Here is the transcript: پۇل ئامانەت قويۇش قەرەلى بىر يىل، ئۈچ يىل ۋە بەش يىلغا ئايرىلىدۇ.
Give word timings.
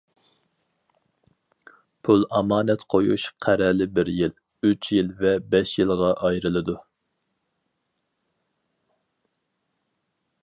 پۇل 2.07 2.23
ئامانەت 2.39 2.85
قويۇش 2.93 3.25
قەرەلى 3.45 3.87
بىر 3.99 4.09
يىل، 4.21 4.33
ئۈچ 4.69 4.89
يىل 4.97 5.13
ۋە 5.21 5.35
بەش 5.53 5.75
يىلغا 5.81 6.11
ئايرىلىدۇ. 6.13 6.77